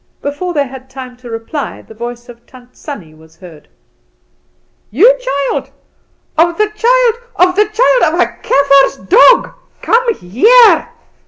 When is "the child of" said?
6.57-7.55, 7.55-8.19